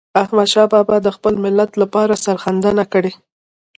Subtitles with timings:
[0.21, 3.19] احمدشاه بابا د خپل ملت لپاره سرښندنه کړې ده.